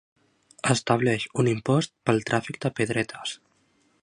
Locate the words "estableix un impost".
0.75-1.95